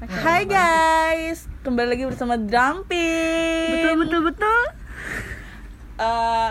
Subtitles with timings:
[0.00, 3.66] Hai guys, kembali lagi bersama Drumpin.
[3.74, 4.60] Betul betul betul.
[5.98, 6.50] Eh,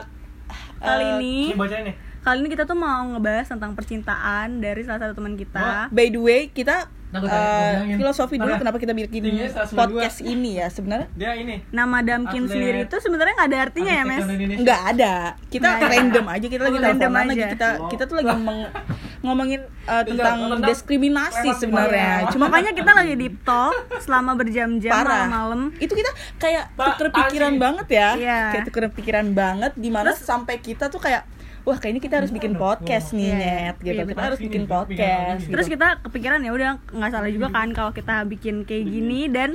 [0.77, 1.95] Kali eh, ini nih.
[2.19, 5.87] kali ini kita tuh mau ngebahas tentang percintaan dari salah satu teman kita.
[5.89, 7.97] by the way kita Nah, eh, bilangin.
[7.97, 8.59] filosofi dulu Apa?
[8.59, 9.79] kenapa kita bikin Tingginya 192.
[9.79, 11.63] podcast ini ya sebenarnya Dia ini.
[11.71, 12.51] Nama Damkin Atlet.
[12.51, 14.19] sendiri itu sebenarnya nggak ada artinya ya, Mes.
[14.21, 14.59] Indonesia.
[14.59, 15.13] nggak ada
[15.47, 17.47] kita random aja kita lagi Oh, random lagi aja.
[17.47, 18.67] kita kita tuh lagi meng-
[19.19, 22.31] ngomongin eh, tentang tentang diskriminasi sebenarnya bawah.
[22.31, 25.61] cuma Makanya kita lagi deep talk selama berjam-jam malam-malam.
[25.77, 28.39] itu kita kayak tuker pikiran banget ya Iya.
[28.51, 31.25] kayak tuker pikiran banget di mana sampai kita tuh kayak
[31.63, 33.35] wah kayaknya kita harus bikin podcast nih Iya.
[33.35, 34.23] net gitu Iya, kita betul.
[34.23, 35.51] harus bikin Ini, podcast gitu.
[35.51, 39.49] Terus kita kepikiran ya udah nggak salah juga kan kalau kita bikin kayak gini dan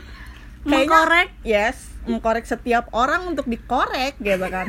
[0.61, 4.67] Kayaknya- mengkorek yes mengkorek setiap orang untuk dikorek gitu kan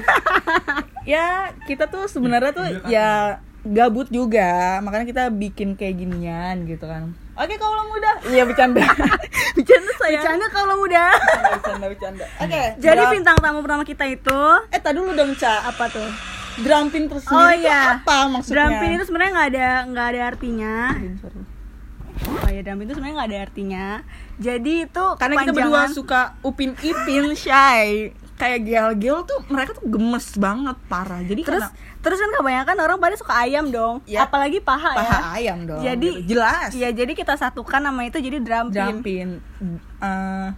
[1.06, 7.16] ya kita tuh sebenarnya tuh ya gabut juga makanya kita bikin kayak ginian gitu kan
[7.34, 8.84] oke kalau muda iya bercanda
[9.56, 11.06] bercanda saya bercanda kalau muda.
[11.54, 15.64] bercanda bercanda oke Jadi drum- bintang tamu pertama kita itu eh tadi dulu dong ca
[15.66, 16.10] apa tuh?
[16.56, 17.98] drumpin terus Oh iya.
[17.98, 20.76] apa maksudnya Drumpin itu sebenarnya nggak ada nggak ada artinya.
[22.38, 23.86] Oh ya drumpin itu sebenarnya nggak ada artinya.
[24.38, 30.28] Jadi itu karena kita berdua suka upin ipin shy kayak gel-gel tuh mereka tuh gemes
[30.42, 34.04] banget parah jadi terus karena terus kan kebanyakan orang pada suka ayam dong.
[34.04, 34.26] Ya.
[34.28, 35.20] Apalagi paha, paha ya.
[35.40, 36.36] ayam dong Jadi gitu.
[36.36, 38.76] jelas Iya, jadi kita satukan nama itu jadi drumpin.
[38.76, 39.28] jumpin
[40.04, 40.50] Eh,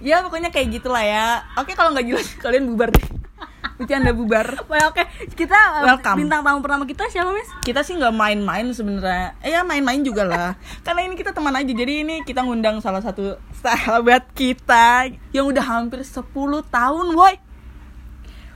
[0.00, 3.19] ya pokoknya kayak gitulah ya oke kalau nggak jelas kalian bubar deh
[3.80, 4.68] bercanda bubar.
[4.68, 6.20] Well, oke, kita uh, Welcome.
[6.20, 7.48] bintang tamu pertama kita siapa, Miss?
[7.64, 9.32] kita sih nggak main-main sebenarnya.
[9.40, 10.52] Eh ya main-main juga lah.
[10.84, 11.72] Karena ini kita teman aja.
[11.72, 16.20] Jadi ini kita ngundang salah satu sahabat kita yang udah hampir 10
[16.68, 17.40] tahun woi.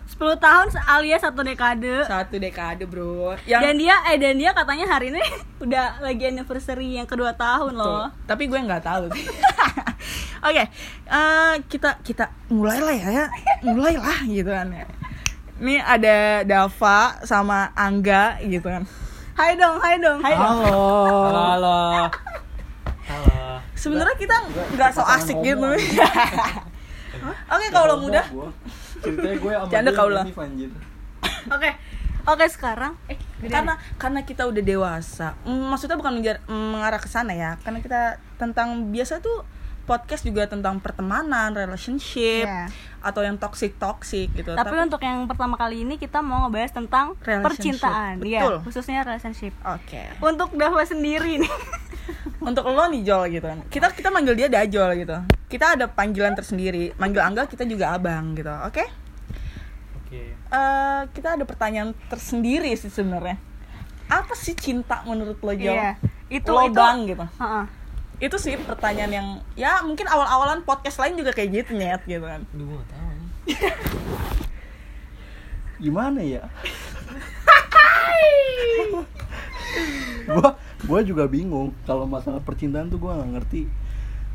[0.05, 2.05] 10 tahun alias satu dekade.
[2.07, 3.35] satu dekade bro.
[3.49, 5.25] Yang Dan dia eh dan dia katanya hari ini
[5.65, 8.13] udah lagi anniversary yang kedua tahun loh.
[8.13, 9.09] Tuh, tapi gue nggak tahu
[10.45, 10.61] Oke,
[11.09, 13.27] eh, kita kita mulailah ya, ya.
[13.65, 14.85] mulailah gitu kan ya.
[15.57, 18.85] Ini ada Dava sama Angga gitu kan.
[19.33, 20.21] Hai dong, hai dong.
[20.21, 20.37] Hai.
[20.37, 20.69] Halo.
[20.69, 21.33] Halo.
[21.33, 21.79] Halo.
[23.09, 23.41] Halo.
[23.73, 24.37] Sebenarnya kita
[24.77, 25.65] nggak so asik gitu.
[27.55, 28.21] Oke, kalau muda
[29.01, 30.29] ceritanya gue sama Canda kau lah.
[31.49, 31.71] Oke.
[32.25, 33.17] Oke, sekarang eh
[33.49, 35.41] karena karena kita udah dewasa.
[35.49, 37.57] Maksudnya bukan menjar- mengarah ke sana ya.
[37.65, 39.45] Karena kita tentang biasa tuh
[39.85, 42.73] podcast juga tentang pertemanan, relationship Iya.
[42.99, 44.53] atau yang toxic toxic gitu.
[44.53, 47.45] Tapi, untuk yang pertama kali ini kita mau ngebahas tentang Relationship.
[47.79, 48.29] percintaan, Betul.
[48.29, 49.53] Iya, khususnya relationship.
[49.61, 50.03] Oke.
[50.19, 51.53] Untuk Dava sendiri nih.
[52.43, 53.61] Untuk lo nih Jol gitu kan.
[53.67, 55.17] Kita kita manggil dia Dajol gitu.
[55.47, 56.93] Kita ada panggilan tersendiri.
[56.95, 58.53] Manggil Angga kita juga Abang gitu.
[58.65, 58.85] Oke?
[59.99, 60.23] Oke.
[60.35, 63.41] Eh, kita ada pertanyaan tersendiri sih sebenarnya.
[64.05, 65.73] Apa sih cinta menurut lo Jol?
[65.73, 65.97] Iya.
[66.29, 66.77] Itu lo itu.
[66.77, 67.25] bang gitu.
[67.25, 67.65] Heeh.
[68.23, 72.43] Itu sih pertanyaan yang ya mungkin awal-awalan podcast lain juga kayak gitu nyet gitu kan.
[72.55, 73.29] Gue gak nih.
[75.85, 76.49] gimana ya
[80.25, 80.57] gua
[80.89, 83.63] gua juga bingung kalau masalah percintaan tuh gua nggak ngerti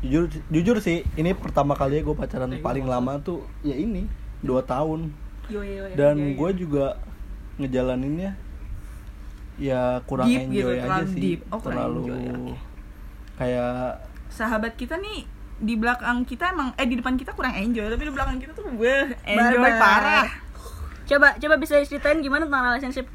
[0.00, 4.08] jujur jujur sih ini pertama kali gue pacaran paling lama tuh ya ini
[4.40, 5.12] dua tahun
[5.50, 6.36] Yo, yo, yo, dan yo, yo.
[6.38, 6.86] gue juga
[7.58, 8.38] ngejalaninnya
[9.60, 11.40] ya kurang Deep gitu, enjoy aja terlalu sih deep.
[11.52, 12.54] Oh, terlalu enjoy, oke.
[13.40, 13.96] Kayak
[14.28, 15.24] sahabat kita nih
[15.56, 18.68] di belakang kita emang eh di depan kita kurang enjoy tapi di belakang kita tuh
[18.70, 19.76] gue enjoy Barbar.
[19.78, 20.28] parah.
[21.02, 23.06] Coba coba bisa ceritain gimana tentang relationship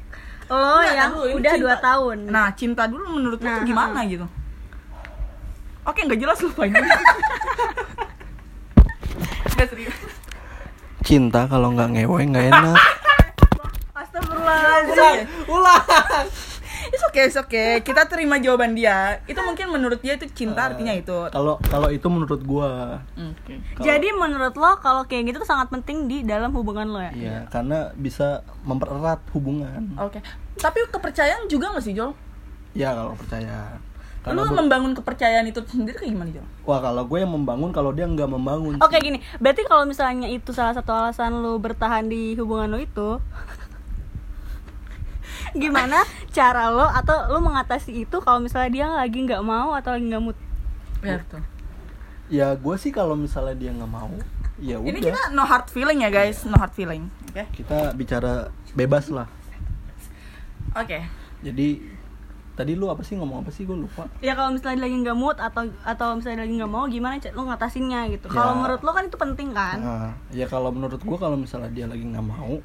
[0.46, 1.58] lo Enggak, yang udah cinta.
[1.60, 2.18] dua tahun.
[2.26, 4.26] Nah, cinta dulu menurut lo Nah, tuh gimana gitu?
[5.84, 6.78] Oke, nggak jelas lupa ini.
[9.48, 9.96] Nggak serius.
[11.00, 12.76] cinta kalau nggak ngewe nggak enak
[13.96, 15.26] Astagfirullahaladzim.
[15.48, 16.26] Ulang.
[16.86, 17.80] It's okay, it's okay.
[17.80, 19.18] Kita terima jawaban dia.
[19.24, 21.14] Itu mungkin menurut dia itu cinta artinya itu.
[21.28, 23.58] kalau kalau itu menurut gua Oke.
[23.78, 27.12] Jadi menurut lo kalau kayak gitu tuh sangat penting di dalam hubungan lo ya?
[27.12, 29.94] Iya, karena bisa mempererat hubungan.
[29.98, 30.22] Oke.
[30.56, 32.14] Tapi kepercayaan juga nggak sih, Jol?
[32.72, 33.76] Ya kalau percaya.
[34.26, 36.46] Lu Karena gua- membangun kepercayaan itu sendiri kayak gimana, Jol?
[36.62, 38.74] wah kalau gue yang membangun, kalau dia nggak membangun.
[38.80, 43.22] Oke gini, berarti kalau misalnya itu salah satu alasan lo bertahan di hubungan lo itu
[45.52, 50.06] Gimana cara lo atau lo mengatasi itu kalau misalnya dia lagi nggak mau atau lagi
[50.06, 50.38] nggak mood
[51.04, 51.42] Ya, betul.
[52.26, 54.10] Ya gue sih kalau misalnya dia nggak mau,
[54.58, 55.04] ya Ini udah.
[55.06, 56.42] kita no hard feeling ya, guys.
[56.42, 57.06] No hard feeling.
[57.30, 57.46] Oke.
[57.54, 59.30] Kita bicara bebas lah.
[60.74, 60.98] Oke.
[61.40, 61.84] Jadi
[62.56, 64.08] tadi lu apa sih ngomong apa sih gue lupa.
[64.18, 67.42] Ya kalau misalnya dia lagi nggak mood atau atau misalnya lagi nggak mau gimana lo
[67.46, 68.34] ngatasinnya gitu Ya.
[68.34, 71.86] Kalau menurut lo kan itu penting kan Nah, ya kalau menurut gue kalau misalnya dia
[71.86, 72.58] lagi nggak mau,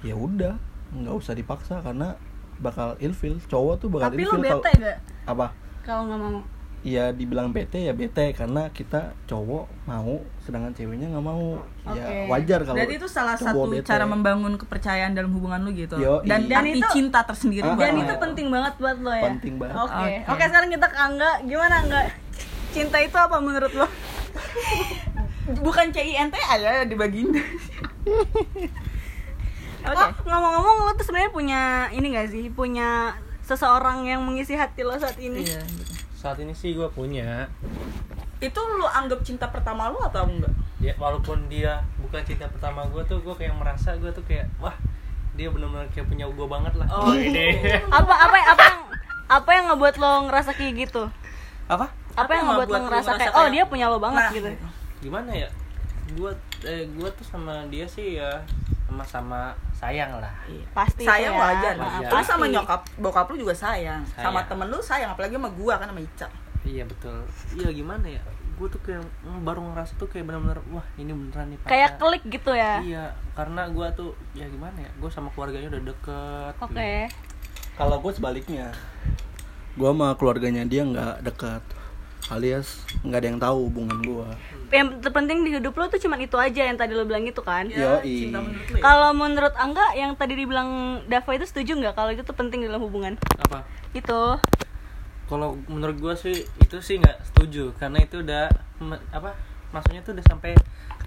[0.00, 0.56] ya udah
[0.92, 2.18] nggak usah dipaksa karena
[2.58, 3.40] bakal ilfil.
[3.42, 4.96] Cowok tuh bakal Tapi lo ilfil kalau bete gak?
[5.26, 5.46] apa?
[5.80, 6.40] kalau nggak mau
[6.80, 12.16] ya dibilang bete ya bete karena kita cowok mau sedangkan ceweknya nggak mau ya Oke.
[12.26, 13.84] wajar kalau Berarti itu salah satu bete.
[13.84, 15.94] cara membangun kepercayaan dalam hubungan lu gitu.
[15.94, 16.24] Yoi.
[16.24, 18.00] dan Dan arti itu- cinta tersendiri Ah, dan lo.
[18.02, 19.76] itu penting banget buat lo ya Penting banget.
[19.78, 20.14] oke Oke.
[20.26, 22.00] oke sekarang kita ke Angga gimana Angga
[22.70, 23.86] cinta itu apa menurut lo
[25.60, 27.28] bukan CINTA ya dibagiin.
[29.82, 29.96] Oke.
[29.96, 32.44] Oh, ngomong-ngomong lo tuh sebenarnya punya ini gak sih?
[32.48, 35.40] Punya seseorang yang mengisi hati lo saat ini?
[35.42, 35.60] Iya.
[35.62, 35.92] gitu.
[36.12, 37.48] Saat ini sih gue punya
[38.38, 40.52] Itu lu anggap cinta pertama lu atau enggak?
[40.78, 44.72] ya walaupun dia bukan cinta pertama gue tuh gue kayak merasa gue tuh kayak wah
[45.34, 47.12] dia benar-benar kayak punya gue banget lah Oh.
[47.12, 47.52] ini
[47.92, 48.78] Apa apa apa yang
[49.28, 51.04] apa yang ngebuat lo ngerasa kayak gitu?
[51.66, 54.48] apa Apa, yang ngebuat lo ngerasa kayak oh dia punya lo banget Nah, gitu?
[55.00, 55.48] gimana ya
[56.12, 56.30] gue
[56.62, 58.42] eh, gue tuh sama dia sih ya
[58.84, 60.34] sama-sama sayang lah
[60.74, 61.40] Pasti sayang ya.
[61.40, 61.74] wajar.
[61.74, 64.02] Nah, Lu sama nyokap, bokap lu juga sayang.
[64.04, 64.48] Sama Sayang.
[64.50, 66.28] temen lu sayang, apalagi sama gua kan sama Ica.
[66.60, 67.24] iya betul
[67.56, 68.20] iya gimana ya
[68.60, 69.00] gue tuh kayak
[69.40, 71.70] baru ngerasa tuh kayak benar-benar wah ini beneran nih pacar.
[71.72, 72.74] Kayak klik gitu ya.
[72.84, 76.92] iya karena gue tuh ya gimana ya gue sama keluarganya udah deket Oke.
[77.74, 78.68] kalau gue sebaliknya
[79.72, 81.64] gue sama keluarganya dia nggak dekat
[82.28, 84.28] alias nggak ada yang tahu hubungan gue
[84.70, 87.66] Yang terpenting di hidup lo tuh cuman itu aja yang tadi lo bilang itu kan?
[87.66, 88.30] Ya, Yoi.
[88.30, 88.82] cinta menurut lu ya?
[88.84, 90.68] Kalau menurut Angga yang tadi dibilang
[91.10, 93.18] Dava itu setuju nggak kalau itu tuh penting dalam hubungan?
[93.40, 94.38] apa Itu.
[95.26, 98.50] kalau menurut gue sih itu sih nggak setuju karena itu udah
[99.10, 99.30] apa
[99.70, 100.54] maksudnya tuh udah sampai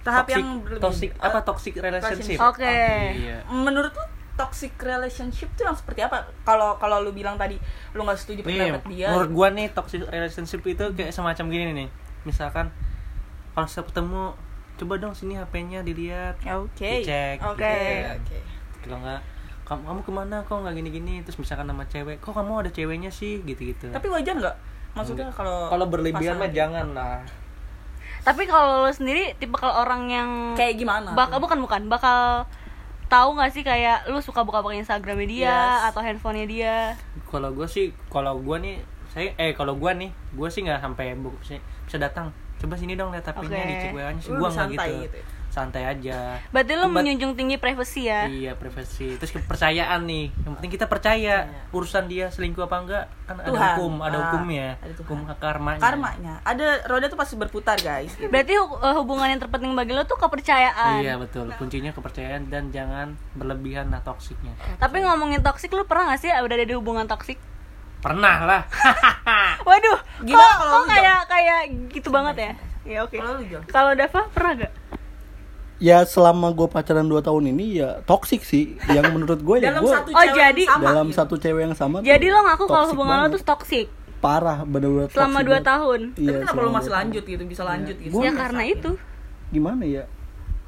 [0.00, 2.68] Tahap toxic, yang toxic Eh, apa toxic relationship Oke.
[3.16, 6.26] iya Menurut lu toxic relationship tuh yang seperti apa?
[6.42, 7.54] Kalau kalau lu bilang tadi
[7.94, 9.08] lu nggak setuju Nih, pendapat dia.
[9.14, 11.88] menurut gua nih toxic relationship itu kayak semacam gini nih.
[12.26, 12.70] Misalkan
[13.54, 14.34] kalau saya ketemu
[14.74, 16.34] coba dong sini HP-nya dilihat.
[16.58, 17.06] Oke.
[17.06, 17.38] Dicek.
[17.46, 17.62] Oke.
[17.62, 18.18] gitu kan.
[18.18, 18.38] Oke.
[18.84, 19.20] Kalau enggak
[19.64, 23.08] kamu, kamu ke mana kok nggak gini-gini terus misalkan sama cewek kok kamu ada ceweknya
[23.08, 24.56] sih gitu-gitu Tapi wajar nggak?
[24.92, 27.24] Maksudnya kalau kalau berlebihan mah jangan lah
[28.20, 31.16] Tapi kalau lo sendiri tipe kalau orang yang kayak gimana?
[31.16, 32.44] bakal bukan bukan bakal
[33.14, 35.94] tahu nggak sih kayak lu suka buka-buka Instagramnya dia Yes.
[35.94, 36.76] atau handphonenya dia
[37.30, 38.76] kalau gue sih kalau gue nih
[39.14, 41.14] saya eh kalau gue nih gue sih nggak sampai
[41.86, 43.70] bisa datang coba sini dong lihat HP-nya Oke.
[43.70, 44.94] dicek WA-nya sih gue nggak gitu.
[45.06, 45.24] gitu ya?
[45.54, 49.14] Santai aja berarti lu But- menjunjung tinggi privasi ya Iya privasi.
[49.14, 50.34] Terus kepercayaan nih.
[50.34, 51.34] Yang penting kita percaya
[51.70, 53.48] urusan dia selingkuh apa enggak kan ada Iya.
[53.48, 53.70] Tuhan.
[53.70, 54.68] hukum, ada Ah, hukumnya.
[54.76, 55.06] ada Tuhan.
[55.06, 55.80] Hukum karmanya.
[55.80, 56.34] karmanya.
[56.42, 58.10] Ada roda tuh pasti berputar, guys.
[58.12, 58.26] Gitu.
[58.26, 61.54] berarti eh, hubungan yang terpenting bagi lo tuh kepercayaan Iya betul.
[61.54, 64.58] Kuncinya kepercayaan dan jangan berlebihan lah toksiknya.
[64.76, 67.38] tapi ngomongin toksik lu pernah gak sih udah ada di hubungan toksik
[68.00, 68.62] Pernah lah.
[69.62, 71.60] waduh Gimana kok, kalau kok kayak kayak
[71.90, 72.52] gitu banget ya
[72.84, 73.62] ya oke Kalau lu, Jol?
[73.66, 74.72] kalau Dava pernah gak
[75.76, 78.78] ya selama gue pacaran 2 tahun ini ya toksik sih.
[78.86, 81.18] Yang menurut gue ya gue Oh, jadi- sama, dalam gitu.
[81.18, 85.36] satu cewek yang sama jadi lo ngaku kalau hubungan lo tuh toksik parah bener-bener selama
[85.36, 85.64] toksik 2 banget.
[85.66, 86.00] tahun?
[86.08, 88.14] Tapi Iya, kenapa selama masih lanjut gitu, bisa lanjut gitu?
[88.14, 88.76] Ya nggak karena sakit.
[88.76, 88.90] itu.
[89.50, 90.04] Gimana ya?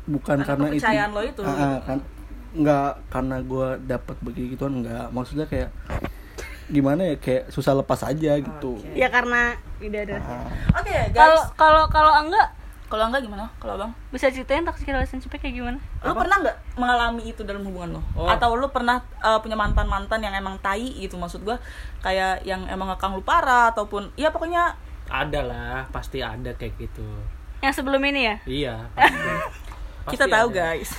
[0.07, 0.75] Bukan Karena karena, itu.
[0.77, 1.63] kepercayaan lo itu, Ah, gitu.
[1.63, 1.99] ah, kan
[2.53, 5.07] nggak karena gue dapat begituan nggak.
[5.11, 5.71] Maksudnya kayak
[6.67, 7.15] gimana ya?
[7.17, 8.73] Kayak susah lepas aja gitu.
[8.77, 8.93] Oke.
[8.93, 10.17] ya karena tidak ada.
[10.19, 11.55] Ah, Oke, kalau guys.
[11.55, 12.49] kalau kalau enggak
[12.87, 13.51] Kalau enggak gimana?
[13.59, 13.91] Kalau Bang?
[14.09, 18.03] bisa ceritain toxic relationship kayak gimana Lu pernah nggak mengalami itu dalam hubungan lo?
[18.15, 18.31] Oh.
[18.31, 21.59] Atau lu pernah uh, punya mantan-mantan yang emang tai gitu maksud gua
[21.99, 27.07] kayak yang emang ngekang lu parah ataupun ya pokoknya ada lah, pasti ada kayak gitu.
[27.59, 28.75] yang sebelum ini ya Iya.
[28.95, 30.15] Pasti.
[30.15, 30.59] kita Pasti tahu ada.
[30.71, 30.91] guys.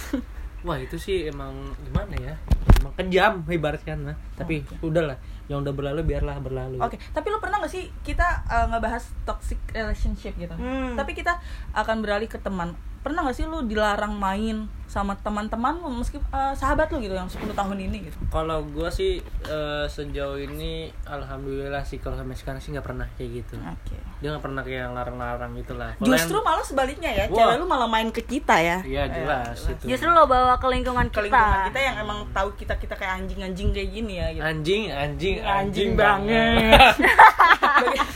[0.62, 2.34] Wah itu sih emang gimana ya?
[2.77, 4.15] Emang kejam ibaratkan lah.
[4.34, 5.15] Tapi udahlah,
[5.48, 6.77] yang udah berlalu biarlah berlalu.
[6.84, 10.56] Oke, tapi lu pernah gak sih kita uh, ngebahas toxic relationship gitu?
[10.56, 11.00] Hmm.
[11.00, 11.39] Tapi kita
[11.72, 12.75] akan beralih ke teman.
[13.08, 17.24] Pernah gak sih lu dilarang main sama teman-teman lu meski uh, sahabat lu gitu yang
[17.26, 18.20] 10 tahun ini gitu?
[18.28, 23.32] Kalau gue sih eh, sejauh ini alhamdulillah sih kalau sampai sekarang sih nggak pernah kayak
[23.38, 23.56] gitu.
[23.60, 23.96] Oke.
[24.20, 25.96] Dia nggak pernah kayak yang larang-larang gitu lah.
[25.98, 27.36] Justru yang- malah sebaliknya ya, Wah.
[27.38, 28.78] cewek lu malah main ke kita ya.
[28.82, 29.84] Iya jelas itu.
[29.88, 33.24] justru lo bawa ke lingkungan Ke kita lingkungan kita yang emang tahu kita kita kayak
[33.24, 34.44] anjing-anjing kayak gini ya gitu.
[34.44, 36.92] anjing anjing Anjing banget.
[37.84, 38.12] Baga-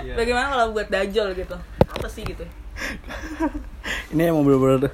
[0.00, 0.16] Iya.
[0.16, 1.56] Bagaimana kalau buat dajol gitu?
[1.84, 2.40] Apa sih gitu?
[4.12, 4.92] ini emang bener-bener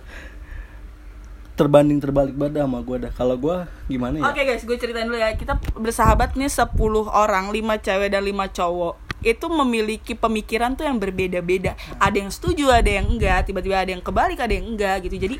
[1.57, 3.57] terbanding terbalik banget sama gue dah kalau gue
[3.89, 5.33] gimana ya Oke guys, gue ceritain dulu ya.
[5.41, 6.77] Kita bersahabat nih 10
[7.09, 8.95] orang, 5 cewek dan 5 cowok.
[9.25, 11.73] Itu memiliki pemikiran tuh yang berbeda-beda.
[11.97, 13.49] Ada yang setuju, ada yang enggak.
[13.49, 15.17] Tiba-tiba ada yang kebalik, ada yang enggak gitu.
[15.17, 15.37] Jadi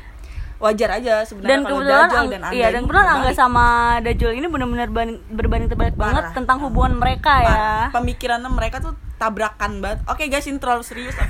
[0.57, 3.65] wajar aja sebenarnya dan kalau kebetulan Dajjal dan Angga iya dan kebetulan Angga sama
[4.01, 6.35] Dajjal ini benar-benar ban- berbanding terbalik banget Parah.
[6.35, 7.85] tentang hubungan mereka ya Parah.
[7.93, 10.05] Pemikirannya mereka tuh tabrakan banget.
[10.05, 11.17] Oke guys, ini terlalu serius.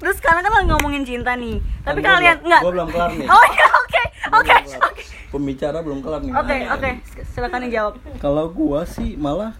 [0.00, 3.28] terus sekarang kan lagi ngomongin cinta nih tapi Kan kalian enggak gua belum kelar nih
[3.36, 4.92] oh iya oke oke kelar.
[5.28, 6.90] pembicara belum kelar nih oke oke
[7.28, 9.52] silakan dijawab kalau gua sih malah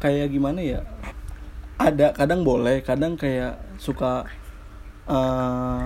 [0.00, 0.80] kayak gimana ya
[1.76, 4.24] ada kadang boleh kadang kayak suka
[5.04, 5.84] eh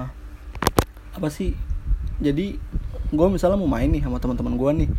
[1.13, 1.57] apa sih
[2.23, 2.57] jadi
[3.13, 4.91] gue misalnya mau main nih sama teman-teman gue nih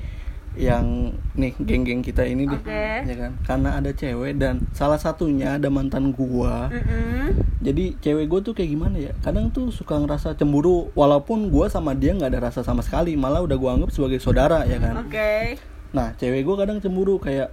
[0.53, 2.85] yang nih geng-geng kita ini deh Oke.
[3.09, 7.33] ya kan karena ada cewek dan salah satunya ada mantan gua Mm-mm.
[7.57, 11.97] jadi cewek gue tuh kayak gimana ya kadang tuh suka ngerasa cemburu walaupun gua sama
[11.97, 15.57] dia nggak ada rasa sama sekali malah udah gua anggap sebagai saudara ya kan Oke.
[15.89, 17.49] nah cewek gue kadang cemburu kayak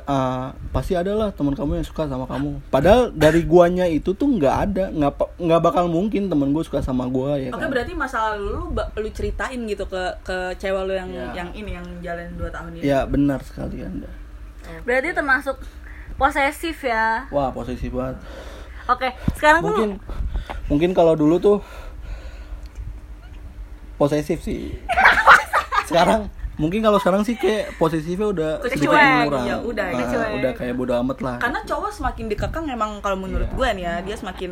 [0.00, 4.28] ah, pasti ada lah teman kamu yang suka sama kamu padahal dari guanya itu tuh
[4.28, 7.92] nggak ada nggak nggak bakal mungkin temen gue suka sama gua ya Oke kan berarti
[7.92, 11.26] masa lalu lu lu ceritain gitu ke ke cewek lu yang Ya.
[11.36, 12.82] yang ini yang jalan 2 tahun ini.
[12.84, 14.10] ya benar sekali anda
[14.80, 15.56] Berarti termasuk
[16.14, 17.26] posesif ya.
[17.28, 18.22] wah posisi banget
[18.86, 19.90] Oke, sekarang tuh mungkin
[20.66, 21.58] mungkin kalau dulu tuh
[23.96, 24.74] posesif sih
[25.88, 30.28] sekarang mungkin kalau sekarang sih kayak posesifnya udah sedikit mengurang ya udah, Nah, kecuek.
[30.36, 33.56] udah kayak bodo amat lah Karena cowok semakin dikekang emang kalau menurut Iya.
[33.56, 34.50] gue nih ya, dia semakin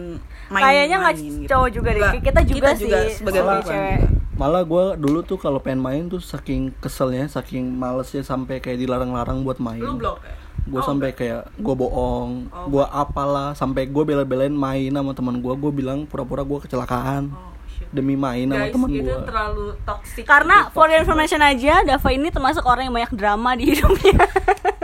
[0.49, 1.47] main kayaknya nggak gitu.
[1.47, 2.01] cowok juga deh.
[2.01, 3.99] Nggak, Kita juga sih sebagai sebagai perempuan cewek.
[4.01, 4.17] juga.
[4.35, 9.43] malah gue dulu tuh kalau pengen main tuh saking keselnya saking malesnya sampai kayak dilarang-larang
[9.43, 10.33] buat main Lu blok ya?
[10.65, 12.67] gue sampai kayak gue bohong Oh.
[12.69, 17.51] gue apalah sampai gue bela-belain main sama teman gue gue bilang pura-pura gue kecelakaan Oh.
[17.89, 20.25] Demi main sama teman itu gue terlalu toxic.
[20.29, 20.75] Karena gitu.
[20.77, 24.17] for your information aja, Dava ini termasuk orang yang banyak drama di hidupnya.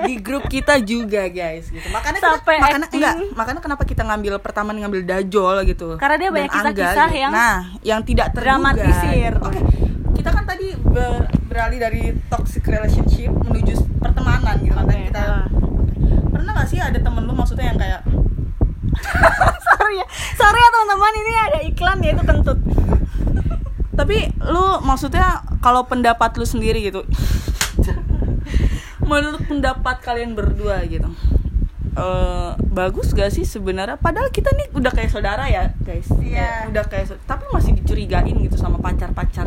[0.05, 1.89] di grup kita juga guys gitu.
[1.89, 5.97] Makanya Sampai kita, makanya enggak, makanya kenapa kita ngambil pertama ngambil Dajol gitu.
[5.97, 7.23] Karena dia banyak kisah-kisah gitu.
[7.25, 8.45] yang nah, yang tidak terduga.
[8.45, 9.33] dramatisir.
[9.41, 9.61] Oke.
[10.15, 14.85] Kita kan tadi ber- beralih dari toxic relationship menuju pertemanan gitu kan.
[14.89, 15.45] Tadi Oke, kita ah.
[16.33, 18.01] pernah gak sih ada temen lu maksudnya yang kayak
[19.85, 20.07] sorry ya,
[20.41, 22.59] sorry ya teman-teman ini ada iklan ya itu kentut.
[23.95, 24.17] tapi
[24.49, 27.05] lu maksudnya kalau pendapat lu sendiri gitu
[29.05, 31.13] menurut pendapat kalian berdua gitu
[31.95, 33.95] eh bagus gak sih sebenarnya?
[33.95, 36.11] Padahal kita nih udah kayak saudara ya guys.
[36.19, 36.67] Iya.
[36.67, 39.47] Ya, udah kayak tapi masih dicurigain gitu sama pacar-pacar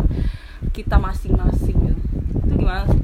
[0.71, 1.99] kita masing-masing gitu.
[2.47, 3.03] Itu gimana sih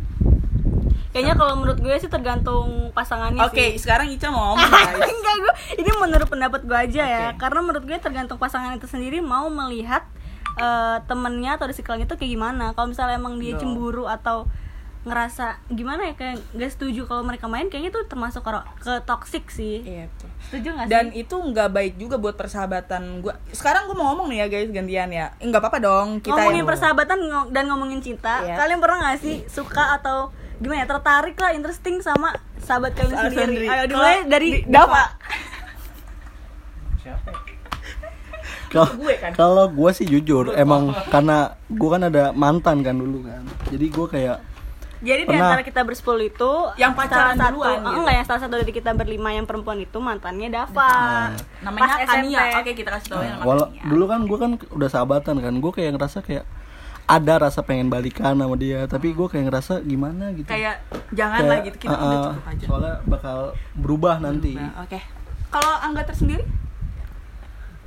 [1.13, 3.77] Kayaknya kalau menurut gue sih tergantung pasangannya oke sih.
[3.77, 7.25] sekarang Ica mau ngomong guys Enggak gue, ini menurut pendapat gue aja ya.
[7.29, 7.39] Oke.
[7.39, 10.03] Karena menurut gue tergantung pasangan itu sendiri mau melihat
[10.55, 12.65] eh, temennya atau circle-nya itu kayak gimana.
[12.71, 13.61] Kalau misalnya emang dia Betul.
[13.63, 14.49] cemburu atau
[15.03, 19.43] ngerasa gimana ya kayak gak setuju kalau mereka main kayaknya itu termasuk ke, ke toxic
[19.49, 19.83] sih.
[19.83, 20.29] Iya, betul.
[20.41, 21.21] Setuju gak dan sih?
[21.21, 25.11] itu nggak baik juga buat persahabatan gua sekarang gua mau ngomong nih ya guys gantian
[25.11, 27.17] ya Eh, nggak apa-apa dong kita ngomongin yang- persahabatan
[27.51, 28.55] dan ngomongin cinta, Iya.
[28.55, 30.31] kalian pernah gak sih suka atau
[30.63, 33.43] gimana ya tertarik lah interesting sama sahabat kalian sendiri?
[33.43, 33.67] sendiri.
[33.67, 35.03] Ayo dimulai dari di- Dava.
[36.97, 37.29] siapa
[38.69, 39.31] Kalau gue kan?
[39.33, 44.07] kalau gue sih jujur emang karena gue kan ada mantan kan dulu kan jadi gue
[44.09, 44.37] kayak
[44.97, 45.51] Jadi di Pernah.
[45.51, 47.99] antara kita bersepuluh itu Yang pacaran salah satu, duluan, oh, gitu.
[47.99, 50.95] enggak yang salah satu dari kita berlima yang perempuan itu mantannya Dava.
[51.59, 52.55] namanya Pas Kania SMP.
[52.55, 53.83] oke kita kasih tahu ya Nah, nama walau Kania.
[53.83, 56.47] dulu kan gue kan udah sahabatan kan gue kayak ngerasa kayak
[57.05, 60.79] ada rasa pengen balikan sama dia tapi gue kayak ngerasa gimana gitu kayak
[61.11, 63.37] jangan Kayak, lah gitu kita uh, udah uh, cukup aja soalnya bakal
[63.73, 64.99] berubah nanti Nah, oke
[65.49, 66.43] kalau angga tersendiri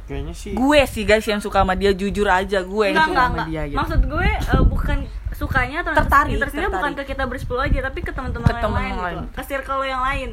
[0.07, 3.11] kayaknya sih gue sih guys yang suka sama dia jujur aja gue yang Enggak, suka
[3.11, 3.49] enggak, sama enggak.
[3.49, 4.99] dia gitu Maksud gue eh, bukan
[5.33, 7.09] sukanya atau Tertarik, interestnya bukan ke tertarik.
[7.13, 9.05] kita bersepuluh aja tapi ke teman-teman yang lain, yang gitu.
[9.05, 9.19] lain.
[9.35, 10.31] Ke circle yang lain.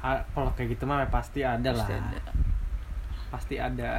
[0.00, 2.20] ah, kalau kayak gitu mah pasti ada lah Pasti ada.
[3.30, 3.92] pasti ada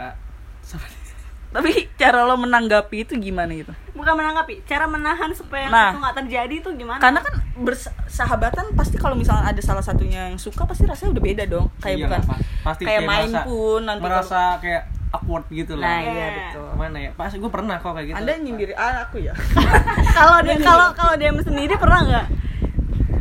[1.52, 3.72] tapi cara lo menanggapi itu gimana gitu
[4.06, 5.90] Bukan menanggapi, cara menahan supaya Nah.
[5.90, 7.02] itu nggak terjadi itu gimana?
[7.02, 11.44] karena kan bersahabatan pasti kalau misalnya ada salah satunya yang suka pasti rasanya udah beda
[11.48, 11.66] dong.
[11.82, 15.82] Kayak Iya bukan lah, pasti kayak main merasa- pun nanti merasa kayak awkward gitu nah
[15.82, 16.28] lah iya Iya.
[16.38, 16.68] betul.
[16.76, 17.12] Mana ya?
[17.12, 18.16] Pas gue pernah kok kayak gitu.
[18.16, 19.34] Anda nyindir ah, aku ya?
[20.18, 22.26] Kalau dia kalau kalau dia sendiri pernah nggak?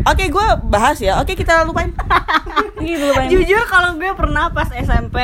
[0.05, 1.17] oke gue bahas ya.
[1.17, 1.88] Oke kita lupain.
[2.76, 5.17] Gitu, Jujur kalau gue pernah pas SMP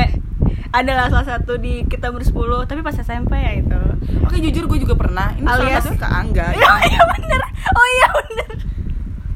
[0.70, 3.80] adalah salah satu di kita bersepuluh tapi pas SMP ya itu
[4.20, 7.86] oke jujur gue juga pernah ini Alias- salah satu ke Angga oh iya bener oh
[7.90, 8.48] iya bener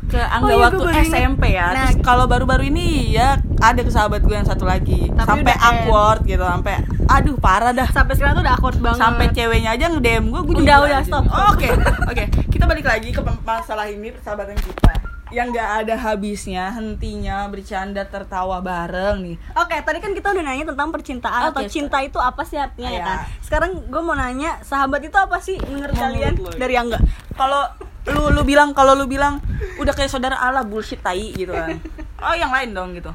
[0.04, 0.84] ke Angga Oh iya, waktu.
[1.10, 1.74] SMP ya.
[1.74, 5.10] Nah, Terus kalau baru-baru ini ya ada ke sahabat gue yang satu lagi.
[5.10, 5.66] Tapi sampai udah end.
[5.66, 6.74] awkward gitu, sampai
[7.04, 7.88] aduh parah dah.
[7.90, 11.24] sampai sekarang tuh udah awkward banget Sampai ceweknya aja nge-DM gue, gue Udah, udah, stop,
[11.50, 11.66] Oke,
[12.06, 12.24] oke.
[12.46, 14.92] Kita balik lagi ke masalah ini persahabatan kita.
[15.34, 19.36] Yang gak ada habisnya, hentinya, bercanda, tertawa bareng nih.
[19.52, 22.86] Oke, tadi kan kita udah nanya tentang percintaan Oke, atau cinta itu apa sih artinya
[22.86, 23.04] ya Iya.
[23.04, 23.18] kan?
[23.40, 26.56] Sekarang gue mau nanya, sahabat itu apa sih menurut Menurut kalian lo, ya?
[26.56, 26.98] dari Angga?
[27.32, 27.62] Kalau
[28.06, 29.40] lu lu bilang kalau lu bilang
[29.74, 31.74] udah kayak saudara Allah bullshit tai gitu kan.
[32.20, 33.12] Oh, yang lain dong gitu.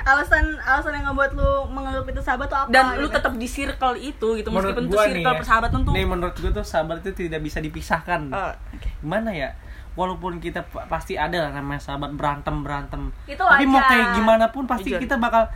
[0.00, 2.68] Alasan alasan yang ngebuat lu menganggap itu sahabat tuh apa?
[2.68, 3.14] Dan lu gitu?
[3.14, 6.06] tetap di circle itu gitu menurut meskipun itu gua circle nih ya, persahabatan tuh nih
[6.06, 8.88] menurut gue tuh sahabat itu tidak bisa dipisahkan Oh, oke.
[8.96, 9.50] gimana ya
[9.98, 13.90] walaupun kita pa- pasti ada lah namanya sahabat berantem berantem Itu tapi mau wajar.
[13.90, 15.50] kayak gimana pun pasti kita bakal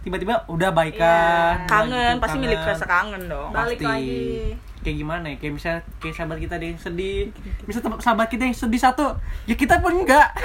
[0.00, 2.44] tiba-tiba udah baikan kangen gitu, pasti kangen.
[2.46, 3.84] milik rasa kangen dong Balik Pasti.
[3.84, 4.22] lagi.
[4.78, 7.20] kayak gimana ya kayak misalnya kayak sahabat kita ada yang sedih
[7.66, 10.30] misal sahabat kita yang sedih satu ya kita pun enggak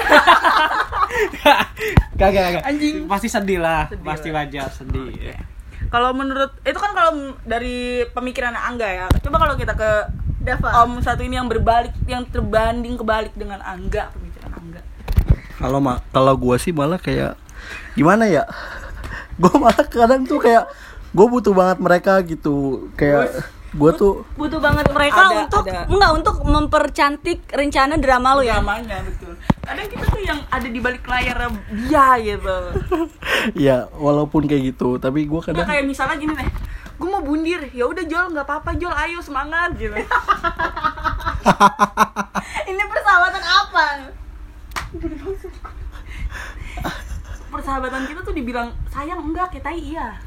[2.15, 3.05] kagak kagak Anjing.
[3.05, 4.41] pasti sedih lah Sedih pasti lah.
[4.41, 5.37] wajar sedih
[5.85, 7.11] kalau menurut itu kan kalau
[7.43, 7.77] dari
[8.09, 9.91] pemikiran Angga ya coba kalau kita ke
[10.43, 10.83] Dava.
[10.83, 14.81] om satu ini yang berbalik yang terbanding kebalik dengan Angga pemikiran Angga
[15.55, 17.39] Kalau ma kalau gua sih malah kayak
[17.95, 18.43] gimana ya?
[19.41, 20.67] Gua malah kadang tuh kayak
[21.09, 22.89] gue butuh banget mereka gitu.
[22.93, 25.89] Kayak gue tuh butuh banget mereka Ada, untuk ada.
[25.89, 28.61] enggak untuk mempercantik rencana drama lu ya.
[28.61, 29.33] dramanya betul
[29.65, 31.49] kadang kita tuh yang ada di balik layar
[31.89, 32.57] dia gitu
[33.65, 36.49] ya walaupun kayak gitu, tapi gue kadang kayak misalnya gini deh
[37.03, 39.91] gue mau bundir ya udah Jol nggak apa-apa Jol ayo semangat gitu
[42.71, 43.85] Ini persahabatan apa?
[47.51, 50.17] persahabatan kita tuh dibilang sayang enggak kayak tai iya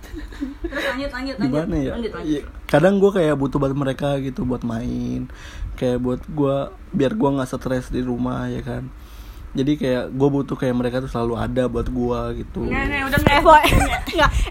[0.63, 1.93] terus lanjut lanjut lanjut gimana ya?
[1.99, 2.31] lanjut, lanjut.
[2.31, 2.41] Ya,
[2.71, 5.27] kadang gue kayak butuh banget mereka gitu buat main,
[5.75, 6.57] kayak buat gue
[6.95, 8.87] biar gue nggak stres di rumah ya kan.
[9.57, 12.61] Jadi kayak gue butuh kayak mereka tuh selalu ada buat gue gitu.
[12.63, 13.73] Nih, nih, udah FYI,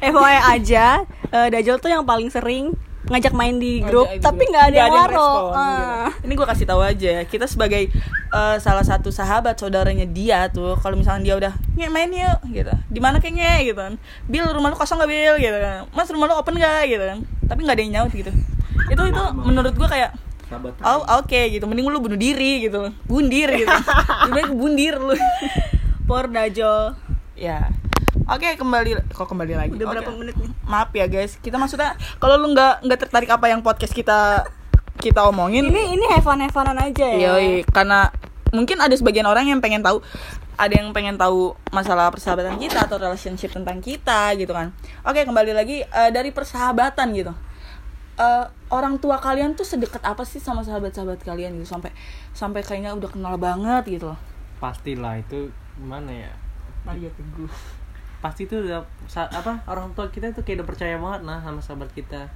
[0.02, 0.86] FYI aja,
[1.30, 2.74] eh, Dajjal tuh yang paling sering
[3.06, 5.06] ngajak main di grup, Ngajak tapi nggak ada yang waro.
[5.06, 6.10] respon, Ah.
[6.10, 6.26] gitu.
[6.26, 7.84] Ini gue kasih tahu aja, kita sebagai
[8.28, 12.74] eh, salah satu sahabat saudaranya dia tuh, kalau misalnya dia udah nge main yuk, gitu,
[12.90, 13.94] di mana kayaknya gitu kan,
[14.26, 17.22] Bill rumah lu kosong gak Bill, gitu kan, Mas rumah lu open gak, gitu kan,
[17.46, 18.34] tapi nggak ada yang nyaut gitu,
[18.90, 20.74] itu itu menurut gue kayak Sahabat.
[20.82, 23.72] Oh oke gitu, mending lu bunuh diri gitu, bundir gitu,
[24.36, 25.16] baik bundir lu.
[26.06, 26.94] Por Dajjal.
[27.34, 27.68] ya,
[28.26, 29.72] oke kembali, kok kembali lagi?
[29.74, 30.20] Udah berapa Oke.
[30.22, 30.52] menit nih?
[30.66, 34.42] maaf ya guys kita maksudnya kalau lu nggak nggak tertarik apa yang podcast kita
[34.98, 37.38] kita omongin Ini ini have fun have funan aja ya.
[37.38, 38.10] yoi karena
[38.50, 40.02] mungkin ada sebagian orang yang pengen tahu
[40.58, 44.74] ada yang pengen tahu masalah persahabatan kita atau relationship tentang kita gitu kan
[45.06, 47.34] oke kembali lagi eh, dari persahabatan gitu
[48.16, 51.68] Eh, orang tua kalian tuh sedekat apa sih sama sahabat-sahabat kalian gitu?
[51.68, 51.92] Sampai
[52.32, 54.20] sampai kayaknya udah kenal banget gitu loh.
[54.58, 56.32] Pastilah itu gimana ya?
[56.88, 57.52] Maria Teguh.
[58.24, 61.60] Pasti itu udah sa- apa orang tua kita tuh kayak udah percaya banget nah sama
[61.60, 62.32] sahabat kita.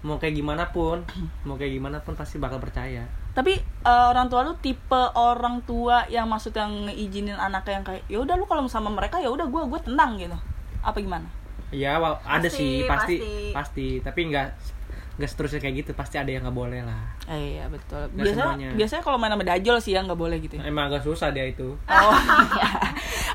[0.00, 1.02] Mau kayak gimana pun
[1.42, 3.02] mau kayak gimana pun pasti bakal percaya.
[3.34, 8.02] Tapi eh, orang tua lu tipe orang tua yang maksud yang ngeizinin anaknya yang kayak
[8.06, 10.38] ya udah lu kalau sama mereka ya udah gue gue tenang gitu.
[10.78, 11.26] Apa gimana?
[11.74, 13.50] Ya wa- ada Pasti, sih pasti pasti.
[13.50, 13.86] pasti.
[13.98, 14.77] Tapi nggak
[15.18, 18.06] nggak seterusnya kayak gitu pasti ada yang nggak boleh lah Eh, iya betul.
[18.08, 18.68] Nggak Biasanya semuanya.
[18.72, 20.54] biasanya kalau main sama Dajjal sih ya nggak boleh gitu.
[20.54, 20.62] ya.
[20.64, 22.14] emang agak susah dia itu Oh.
[22.54, 22.70] iya.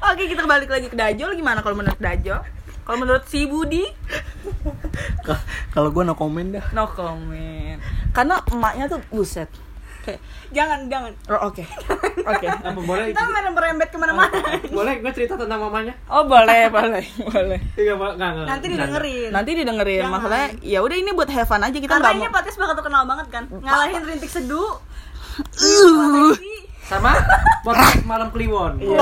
[0.05, 2.39] Oke, kita balik lagi ke Dajjal gimana kalau menurut Dajjal?
[2.81, 3.83] Kalau menurut si Budi,
[5.69, 6.65] Kalau gue no komen dah.
[6.71, 7.79] no comment.
[8.11, 9.47] Karena emaknya tuh buset.
[10.03, 10.19] Kayak,
[10.57, 11.11] Jangan jangan.
[11.27, 11.63] oh, oke.
[12.23, 12.47] Oke.
[12.67, 14.35] apa boleh Kita main merembet ke mana-mana.
[14.67, 17.59] boleh gue cerita tentang mamanya Oh, boleh, boleh, boleh.
[17.73, 17.95] Iya.
[17.95, 18.45] Nggak, nggak.
[18.45, 19.29] Nanti didengerin.
[19.31, 20.13] Nanti didengerin Jangan.
[20.13, 22.75] masalahnya ya udah ini buat have fun aja kita Karena nggak ini mau podcast bakal
[22.75, 23.43] terkenal banget kan.
[23.49, 24.75] Ngalahin rintik seduh.
[26.83, 27.15] sama
[27.63, 29.01] podcast malam kliwon Iya.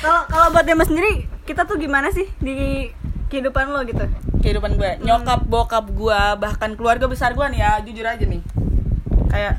[0.00, 1.12] Kalau kalau buat Demas sendiri,
[1.44, 2.88] kita tuh gimana sih di
[3.26, 4.00] kehidupan lo gitu?
[4.40, 8.40] kehidupan gue nyokap bokap gue bahkan keluarga besar gue nih ya jujur aja nih
[9.30, 9.54] kayak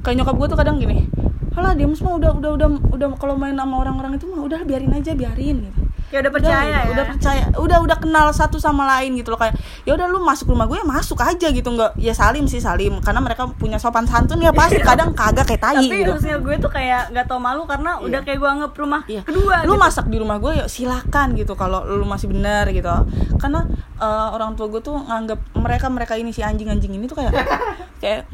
[0.00, 1.06] kayak nyokap gue tuh kadang gini
[1.50, 4.90] Halah Dimas mah udah udah udah udah kalau main sama orang-orang itu mah udah biarin
[4.90, 6.90] aja biarin gitu Ya udah percaya udah, ya.
[6.90, 9.54] udah percaya udah udah kenal satu sama lain gitu loh kayak
[9.86, 12.98] ya udah lu masuk rumah gue ya masuk aja gitu nggak ya salim sih salim
[12.98, 16.54] karena mereka punya sopan santun ya pasti kadang kagak kayak tai Tapi gitu harusnya gue
[16.58, 19.22] tuh kayak gak tau malu karena udah kayak gue anggap rumah Iya.
[19.22, 19.62] kedua.
[19.62, 19.78] lu gitu.
[19.78, 22.90] masak di rumah gue ya silakan gitu kalau lu masih benar gitu
[23.38, 27.22] karena eh, orang tua gue tuh nganggap mereka mereka ini si anjing anjing ini tuh
[27.22, 27.38] kayak
[28.02, 28.26] kayak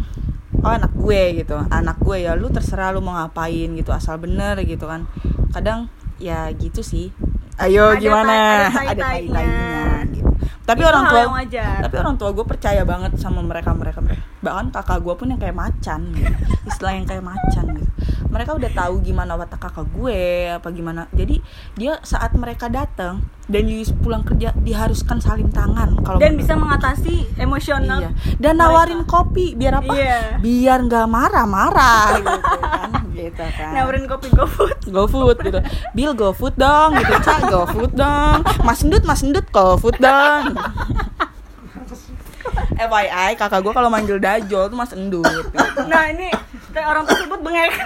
[0.62, 1.57] oh anak gue gitu.
[1.69, 5.05] Anak gue ya lu terserah lu mau ngapain gitu asal bener gitu kan.
[5.51, 7.12] Kadang ya gitu sih.
[7.57, 8.33] Ayo Ada gimana?
[8.69, 9.33] tai- ada tai-tainya.
[9.33, 10.31] tai-tainya, gitu.
[10.69, 11.23] tapi Itu orang tua
[11.57, 15.40] tapi orang tua gue percaya banget sama mereka mereka mereka bahkan kakak gue pun yang
[15.40, 16.29] kayak macan gitu.
[16.69, 17.90] istilah yang kayak macan gitu
[18.27, 20.21] mereka udah tahu gimana watak kakak gue
[20.53, 21.40] apa gimana jadi
[21.73, 27.31] dia saat mereka datang dan Yuyus pulang kerja diharuskan salim tangan kalau dan bisa mengatasi
[27.37, 28.03] emosional.
[28.03, 30.21] iya dan nawarin kopi biar apa Iya.
[30.37, 34.79] biar nggak marah-marah gitu kan gitu kan Nawarin kopi GoFood.
[34.87, 35.59] GoFood gitu.
[35.92, 37.16] Bill GoFood dong gitu.
[37.19, 38.45] Cak GoFood dong.
[38.61, 40.53] Mas Endut, Mas Endut GoFood dong.
[42.77, 45.25] FYI, kakak gue kalau manggil Dajol tuh Mas Endut.
[45.25, 45.81] gitu.
[45.87, 46.29] Nah ini
[46.77, 47.73] kayak orang tersebut bengek.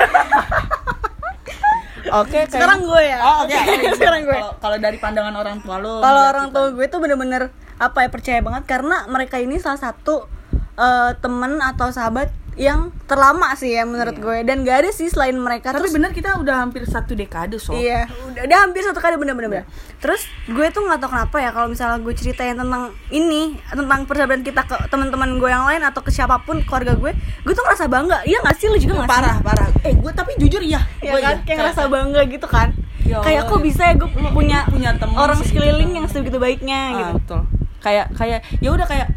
[2.10, 3.18] Oke, kayak- Sekarang gue ya.
[3.20, 3.54] Oh, oke.
[4.00, 4.34] Sekarang gue.
[4.34, 6.02] Kalau- dari pandangan orang tua lo.
[6.02, 7.42] Kalau orang kita- tua gue tuh bener-bener
[7.78, 10.26] apa ya percaya banget karena mereka ini salah satu
[10.74, 15.32] eh, temen atau sahabat yang terlama sih ya menurut gue dan gak ada sih selain
[15.32, 17.72] mereka Tapi Terus- bener kita udah hampir satu dekade so.
[17.72, 19.64] Iya, udah, udah hampir satu kali bener-bener.
[19.64, 19.64] bener.
[19.96, 24.44] Terus gue tuh nggak tahu kenapa ya kalau misalnya gue ceritain tentang ini, tentang persahabatan
[24.44, 27.88] kita ke teman-teman gue yang lain atau ke siapa pun keluarga gue, gue tuh ngerasa
[27.88, 28.28] bangga.
[28.28, 29.16] Iya nggak sih lu juga nggak sih?
[29.16, 29.68] Parah, parah.
[29.80, 30.84] Eh, gue tapi jujur iya.
[31.00, 31.44] Ya kan, iya.
[31.48, 32.68] kayak ngerasa bangga gitu kan.
[33.00, 33.64] Ya kayak kok ya.
[33.64, 37.12] bisa ya gue punya punya teman orang sekeliling yang sebegitu baiknya Ah, gitu.
[37.24, 37.40] betul.
[37.80, 39.08] Kayak kayak ya udah kayak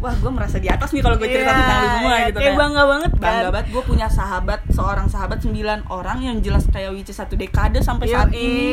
[0.00, 2.38] wah gue merasa di atas nih kalau gue cerita Iya, tentang lu semua iya, gitu
[2.40, 3.20] kayak bangga banget kan.
[3.20, 7.36] bangga banget gue punya sahabat seorang sahabat sembilan orang yang jelas kayak which is satu
[7.36, 8.40] dekade sampai saat Yoi.
[8.40, 8.64] ini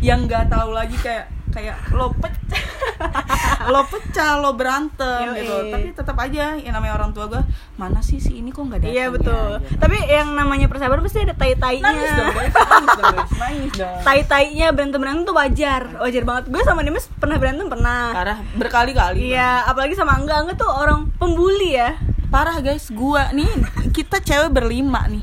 [0.00, 2.64] yang nggak tahu lagi kayak kayak lo pecah
[3.72, 5.36] lo pecah lo berantem Yoi.
[5.40, 7.42] gitu tapi tetap aja yang namanya orang tua gue
[7.76, 9.50] mana sih si ini kok nggak datang Iya ya?" betul.
[9.58, 9.76] Gitu.
[9.78, 11.84] Tapi yang namanya persahabatan pasti ada tai-tainya.
[11.86, 15.82] nangis dong guys nangis dong guys nangis dong Tai-tainya berantem-berantem tuh wajar.
[15.96, 16.44] Wajar banget.
[16.48, 18.02] Gue sama Demes pernah berantem pernah.
[18.12, 20.40] parah berkali-kali Iya, apalagi sama Angga.
[20.40, 21.96] Angga tuh orang pembuli ya.
[22.30, 23.50] parah guys gua nih
[23.90, 25.18] kita cewek berlima nih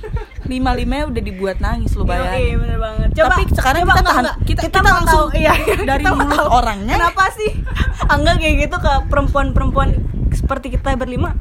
[0.47, 3.07] lima limanya udah dibuat nangis lu Iya, bayangin bener banget.
[3.13, 4.37] Coba, Tapi sekarang coba kita tahan- enggak.
[4.39, 5.53] kita- kita, kita langsung tahu, iya,
[5.89, 6.47] dari kita mulut tahu.
[6.49, 6.93] orangnya.
[6.95, 7.51] Kenapa sih
[8.13, 9.89] Angga kayak gitu ke perempuan-perempuan
[10.31, 11.35] seperti kita berlima?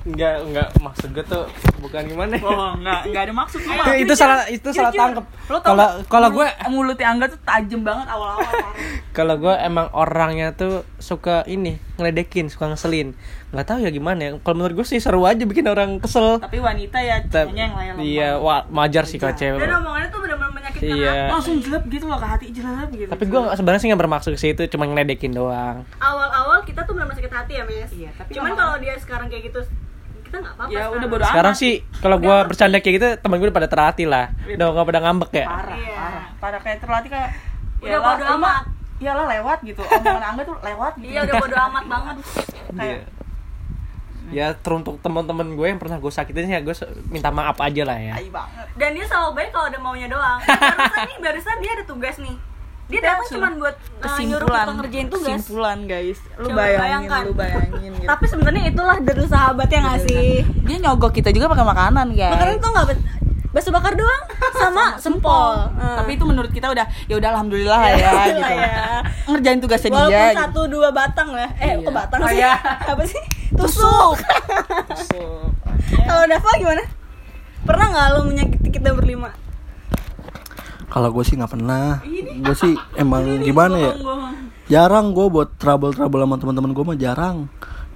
[0.00, 1.44] Enggak, enggak maksud gue tuh
[1.78, 2.32] bukan gimana.
[2.32, 2.42] ya.
[2.42, 5.24] oh nggak nggak ada maksud itu, itu salah itu salah tangkep.
[5.44, 8.72] Tau Kalau kalau gue mulut- mulutnya Angga tuh tajam banget awal-awal parah.
[9.18, 13.18] kalau gue emang orangnya tuh suka ini ngeledekin, suka ngeselin.
[13.48, 14.30] Nggak tahu ya gimana ya.
[14.38, 16.38] Kalau menurut gue sih seru aja bikin orang kesel.
[16.38, 19.58] tapi wanita ya kayaknya yang lain Iya, wah, wajar sih kalau cewek.
[19.58, 21.10] Dan omongannya tuh benar-benar menyakitkan Iya.
[21.10, 21.32] hati.
[21.32, 24.40] langsung jelek gitu loh ke hati jelek gitu Tapi gue sebenarnya sih nggak bermaksud ke
[24.40, 25.82] situ, cuma ngeledekin doang.
[25.98, 27.90] Awal-awal kita tuh benar-benar sakit hati ya, Mes.
[27.90, 29.60] Iya, tapi Cuman kalau dia sekarang kayak gitu,
[30.28, 30.68] kita nggak apa-apa.
[30.68, 30.94] ya sekarang.
[30.94, 31.60] udah bodo Sekarang amat.
[31.60, 34.26] sih kalau gue bercanda kayak gitu, temen gue udah pada terhati lah.
[34.46, 35.46] Udah nggak pada ngambek ya.
[35.46, 35.94] parah Iya.
[35.94, 37.30] parah parah kayak terlatih kayak
[37.78, 38.64] Udah "Yalah, bodo amat."
[38.98, 42.14] iyalah lewat gitu omongan Angga tuh lewat gitu Iya, udah bodo amat banget.
[42.76, 42.98] Iya.
[44.28, 46.74] Ya teruntuk teman-teman gue yang pernah gue sakitin ya gue
[47.08, 48.12] minta maaf aja lah ya.
[48.12, 50.36] Tai banget Dan dia selalu baik kalau ada maunya doang.
[50.38, 52.36] Barusan nih, barusan dia ada tugas nih.
[52.88, 55.28] Dia datang cuma buat uh, nyuruh kesimpulan kita ngerjain tugas.
[55.28, 57.20] kesimpulan guys lu Coba bayangin bayangkan.
[57.22, 58.06] lu bayangin gitu.
[58.06, 60.28] Tapi sebenarnya itulah dari sahabat ya nggak sih?
[60.62, 63.04] dia nyogok kita juga pakai makanan guys Makanan tuh nggak bet-
[63.48, 64.22] bakso bakar doang
[64.54, 65.56] sama, sempol.
[65.74, 65.96] Eh.
[65.96, 68.76] tapi itu menurut kita udah ya udah alhamdulillah lah ya gitu ya.
[69.26, 70.36] ngerjain tugasnya dia Walaupun gitu.
[70.38, 71.48] satu dua batang lah.
[71.56, 71.80] Eh, Iya.
[71.82, 72.36] kok batang Oh, sih?
[72.38, 72.52] iya.
[72.86, 73.22] Apa sih?
[73.50, 74.16] Tusuk.
[75.98, 76.84] Kalau Dava gimana?
[77.60, 79.32] Pernah nggak lo menyakiti kita berlima?
[80.88, 82.00] Kalau gue sih nggak pernah.
[82.40, 83.92] Gue sih emang gimana ya?
[84.68, 87.38] Jarang gue buat trouble trouble sama teman-teman gue mah jarang.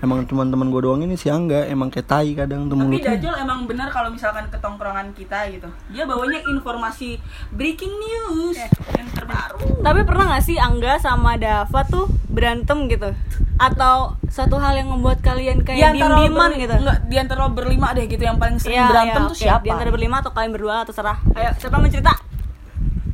[0.02, 1.70] Emang teman-teman gue doang ini sih enggak.
[1.70, 2.98] Emang kayak tai kadang tuh Tapi.
[2.98, 7.22] Dajjal emang bener kalau misalkan ke tongkrongan kita gitu Dia bawanya informasi
[7.54, 8.58] breaking news
[8.98, 13.14] yang terbaru Tapi pernah nggak sih Angga sama Dava tuh berantem gitu?
[13.62, 16.74] Atau satu hal yang membuat kalian kayak diem-dieman gitu?
[16.82, 19.44] Enggak, di antara lo berlima deh gitu yang paling sering Iya, berantem iya, tuh oke.
[19.46, 19.62] siapa?
[19.62, 21.22] Di antara berlima atau kalian berdua terserah.
[21.38, 22.12] Ayo, siapa yang mau cerita?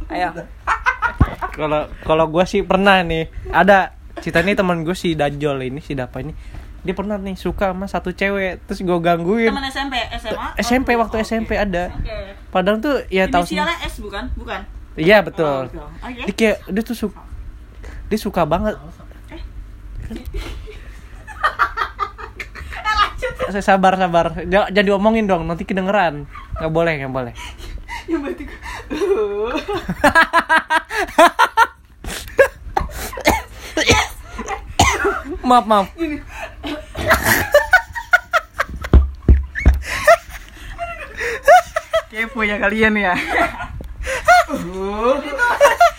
[0.09, 0.29] Ayo
[1.59, 3.27] Kalau kalau gue sih pernah nih.
[3.51, 6.31] Ada cerita nih teman gue si Dajjol ini si Dapa ini.
[6.87, 9.51] Dia pernah nih suka sama satu cewek terus gue gangguin.
[9.51, 10.47] Teman SMP, SMA?
[10.57, 11.27] SMP Oh, waktu oke.
[11.27, 11.91] SMP ada.
[11.93, 12.15] Oke
[12.49, 13.59] Padahal tuh ya tahu sih.
[13.59, 14.31] S bukan?
[14.39, 14.61] Bukan?
[14.95, 15.63] Iya Oh, betul.
[15.69, 15.87] betul.
[16.01, 16.23] Oke.
[16.25, 17.19] Dia kayak dia tuh suka
[18.09, 18.75] dia suka banget.
[23.49, 24.45] Saya sabar sabar.
[24.45, 26.29] Jangan, jangan diomongin dong, nanti kedengeran.
[26.61, 27.33] Nggak boleh, nggak boleh.
[28.05, 28.45] Yang berarti
[35.49, 35.89] Maaf, maaf.
[42.09, 43.15] kepo ya kalian ya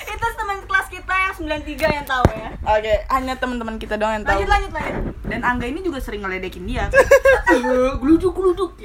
[0.09, 1.31] Itu teman kelas kita yang
[1.63, 2.49] 93 yang tahu ya.
[2.75, 4.35] Oke, hanya teman-teman kita doang yang tahu.
[4.35, 5.15] Lanjut lanjut lanjut.
[5.29, 6.91] Dan Angga ini juga sering ngeledekin dia.
[8.01, 8.75] geluduk geluduk.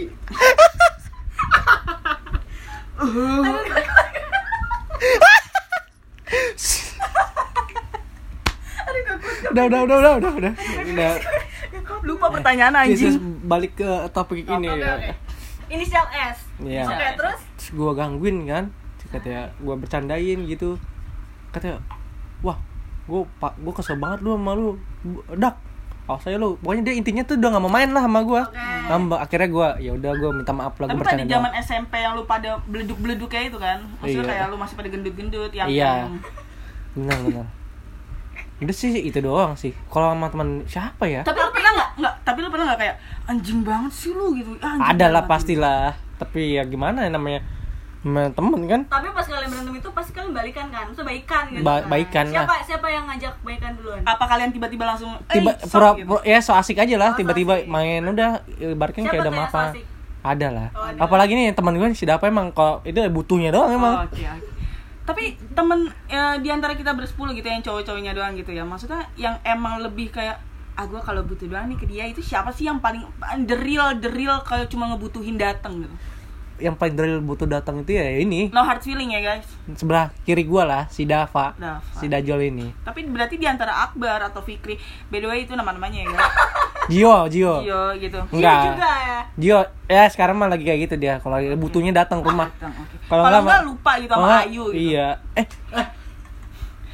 [9.55, 10.53] Udah, udah, udah, udah, udah, udah.
[10.85, 11.13] Udah.
[12.03, 13.15] Lupa pertanyaan anjing.
[13.47, 15.15] balik ke topik ini ya.
[15.71, 16.39] Inisial S.
[16.59, 16.85] Iya.
[16.85, 18.65] Oke, terus Terus gue gangguin kan,
[19.09, 20.77] katanya gue bercandain gitu.
[21.49, 21.81] Katanya,
[22.43, 22.59] wah,
[23.07, 24.77] gue pak, gue kesel banget lu sama lu,
[25.33, 25.57] dak.
[26.05, 28.43] Oh saya lu, pokoknya dia intinya tuh udah gak mau main lah sama gue.
[28.85, 31.65] Ngambek, akhirnya gue, ya udah gue minta maaf lah, gue Tapi pada bercanda zaman doang.
[31.65, 33.79] SMP yang lu pada beleduk-beleduk kayak itu kan.
[34.05, 34.31] Maksudnya Iya.
[34.37, 35.93] kayak lu masih pada gendut-gendut yang Iya.
[36.05, 36.13] yang
[36.95, 37.47] Benar, benar.
[38.65, 39.77] Udah sih itu doang sih.
[39.87, 41.21] Kalau sama teman siapa ya?
[41.21, 41.91] Tapi lu pernah nggak?
[42.01, 42.15] Nggak.
[42.25, 42.97] Tapi lu pernah nggak kayak
[43.27, 44.57] anjing banget sih lu gitu?
[44.59, 45.83] Ah, anjing Ada lah pastilah.
[46.17, 47.45] Tapi ya gimana ya namanya?
[48.05, 48.81] Temen kan?
[48.85, 50.85] tapi pas kalian berantem itu pasti kalian balikan kan?
[50.85, 51.65] Maksudnya baikan gitu.
[51.65, 51.89] Ba- kan?
[51.89, 52.33] baikan lah.
[52.37, 53.97] siapa siapa yang ngajak baikan duluan?
[53.97, 54.09] gitu?
[54.11, 56.09] Apa kalian tiba-tiba langsung eh, Tiba sok pura, gitu?
[56.11, 57.65] pura- ya so asik aja lah Oh, so tiba-tiba asik.
[57.67, 59.85] main udah ibaratkan Siapa kayak udah so asik?
[60.21, 61.01] ada lah Oh, ada.
[61.01, 64.54] apalagi nih teman gue si Dapa emang kalau itu butuhnya doang emang Oh, Oke, oke.
[65.05, 68.65] Tapi temen ya, di antara kita bersepuluh gitu yang cowok-cowoknya doang gitu ya.
[68.65, 70.41] Maksudnya yang emang lebih kayak
[70.75, 73.07] ah gue kalau butuh doang nih ke dia itu siapa sih yang paling
[73.47, 75.95] the real the real kalau cuma ngebutuhin dateng gitu.
[76.55, 79.47] yang paling drill butuh datang itu ya ini No hard feeling ya guys.
[79.75, 81.79] sebelah kiri gua lah si Dava, Dava.
[81.95, 84.75] si Dajol ini Tapi berarti di antara Akbar atau Fikri,
[85.11, 86.31] by the way itu nama-namanya ya guys.
[86.87, 88.21] Gio Gio Iya gitu.
[88.31, 92.21] enggak juga ya Gio ya sekarang mah lagi kayak gitu dia kalau lagi butuhnya datang
[92.21, 92.95] ke rumah Datang, oke.
[93.05, 94.81] Kalau enggak, enggak lupa gitu sama enggak, Ayu gitu.
[94.85, 95.47] iya eh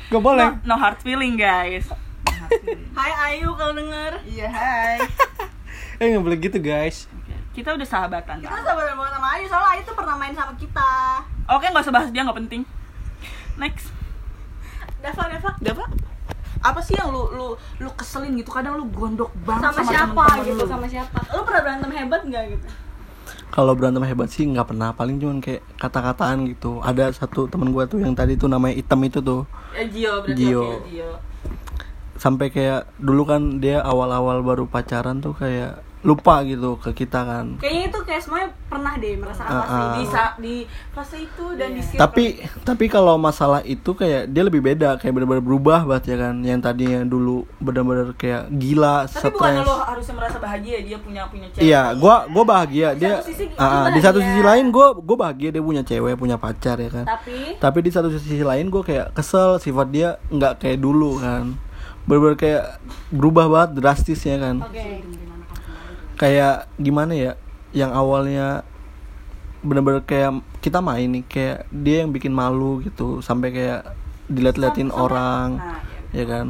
[0.08, 1.86] gak boleh No, no hard feeling guys.
[1.86, 1.96] No
[2.28, 2.82] hard feeling.
[2.98, 4.98] Hai Ayu kalau denger Iya, hai.
[5.98, 7.06] eh nggak boleh gitu guys
[7.50, 8.38] Kita udah sahabatan.
[8.38, 10.90] Kita sahabat banget sama Ayu soalnya Ayu tuh pernah main sama kita
[11.46, 12.62] Oke, nggak usah bahas dia nggak penting.
[13.56, 13.90] Next.
[15.00, 15.84] Dava, Dava Dava,
[16.60, 17.46] apa sih yang lu lu
[17.80, 18.52] lu keselin gitu?
[18.52, 20.70] Kadang lu gondok banget sama, sama, siapa temen-temen gitu lu.
[20.70, 22.68] sama siapa lu pernah berantem hebat nggak gitu
[23.50, 27.82] kalau berantem hebat sih nggak pernah paling cuman kayak kata-kataan gitu ada satu temen gua
[27.84, 30.62] tuh yang tadi tuh namanya item itu tuh Ya, Gio berarti Gio.
[30.62, 31.10] oke, Gio.
[32.14, 37.46] sampai kayak dulu kan dia awal-awal baru pacaran tuh kayak lupa gitu ke kita kan
[37.60, 39.80] kayaknya itu kayak semuanya pernah deh merasakan fase ah.
[39.84, 40.08] ini Di
[40.40, 40.56] di
[40.96, 42.00] fase itu dan di circle.
[42.00, 42.24] tapi
[42.64, 46.60] tapi kalau masalah itu kayak dia lebih beda kayak benar-benar berubah banget ya kan yang
[46.64, 51.46] tadinya dulu benar-benar kayak gila tapi bukan stres lo harusnya merasa bahagia dia punya punya
[51.52, 51.64] cewek.
[51.68, 53.20] Iya, gua gua bahagia Di dia.
[53.20, 56.76] satu sisi lu di satu sisi lain gua gua bahagia dia punya cewek, punya pacar
[56.80, 57.04] ya kan.
[57.04, 61.54] tapi Tapi di satu sisi lain gua kayak kesel sifat dia nggak kayak dulu kan.
[62.08, 62.62] Bener-bener kayak
[63.12, 64.64] berubah banget drastis ya kan.
[64.64, 65.29] oke
[66.20, 67.32] Kayak gimana ya?
[67.72, 68.46] Yang awalnya
[69.60, 73.80] bener-bener kayak kita main nih kayak dia yang bikin malu gitu sampai kayak
[74.26, 75.80] dilihat-liatin orang Nah,
[76.12, 76.20] iya.
[76.20, 76.46] ya kan.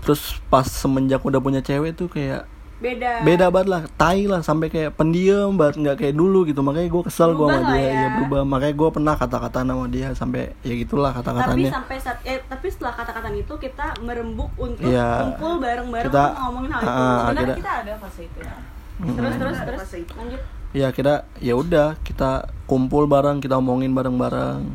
[0.00, 2.46] Terus pas semenjak udah punya cewek tuh kayak
[2.76, 6.92] beda beda banget lah tai lah sampai kayak pendiam banget nggak kayak dulu gitu makanya
[6.92, 7.92] gue kesel gue sama dia ya.
[7.96, 12.20] ya berubah makanya gue pernah kata-kata sama dia sampai ya gitulah tapi kata-katanya sampai saat
[12.22, 15.08] eh, tapi setelah kata-kata itu kita merembuk untuk Iya.
[15.24, 18.56] kumpul bareng-bareng Kita- ngomongin hal itu Ah, Sebenarnya akhirnya- kita ada fase itu ya.
[18.96, 19.82] Terus terus terus.
[20.16, 20.40] Lanjut.
[20.76, 24.66] Ya kita ya udah kita kumpul bareng kita omongin bareng-bareng.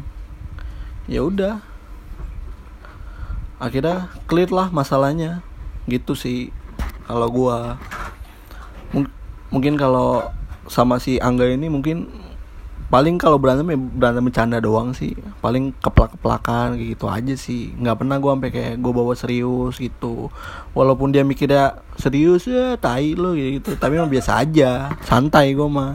[1.10, 1.62] Ya udah.
[3.62, 5.45] Akhirnya clear lah masalahnya.
[5.86, 6.53] Gitu sih
[7.05, 7.81] kalau gua.
[8.93, 9.13] Mung-
[9.49, 10.29] mungkin kalau
[10.69, 12.07] sama si Angga ini mungkin
[12.91, 15.15] paling kalau berantem ya berantem bercanda doang sih.
[15.39, 17.71] Paling keplak-keplakan kayak gitu aja sih.
[17.80, 20.27] Nggak pernah gua sampai kayak gue bawa serius gitu.
[20.75, 23.80] Walaupun dia mikirnya serius ya tai lo gitu.
[23.80, 24.91] Tapi emang biasa aja.
[25.08, 25.93] Santai gua mah.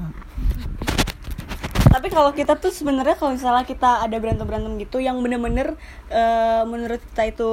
[1.92, 5.76] Tapi kalau kita tuh sebenarnya kalau misalnya kita ada berantem berantem gitu yang bener-bener
[6.08, 7.52] eh, menurut kita itu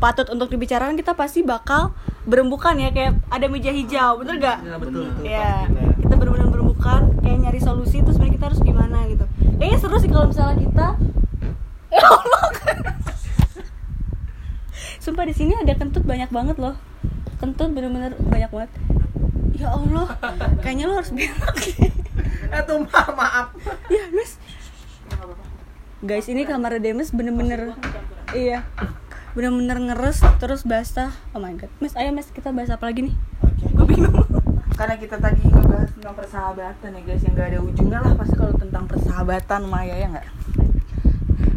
[0.00, 1.96] patut untuk dibicarakan kita pasti bakal
[2.28, 2.92] berembukan ya.
[2.92, 4.58] Kayak ada meja hijau bener gak?
[4.68, 5.64] ya betul ya
[5.96, 7.00] kita bener-bener berembukan
[7.42, 9.26] nyari solusi terus sebenarnya kita harus gimana gitu.
[9.58, 10.86] Kayaknya seru sih kalau misalnya kita
[11.98, 12.44] ya Allah.
[15.02, 16.78] Sumpah di sini ada kentut banyak banget loh.
[17.42, 18.70] Kentut bener-bener banyak banget.
[19.58, 20.06] Ya Allah
[20.62, 21.56] kayaknya lo harus bilang
[22.52, 23.10] eh tuh maaf.
[23.12, 23.48] Maaf
[23.90, 24.38] ya Mas.
[26.02, 27.74] Guys ini kamar Demes bener-bener
[28.34, 28.66] iya
[29.34, 31.10] bener-bener ngeres terus basah.
[31.34, 31.70] Oh my god.
[31.82, 33.14] Mas ayo Mas kita bahas apa lagi nih?
[33.74, 34.31] Gue bingung
[34.72, 38.54] Karena kita tadi ngebahas tentang persahabatan ya guys yang gak ada ujungnya lah pasti kalau
[38.56, 40.26] tentang persahabatan Maya ya nggak?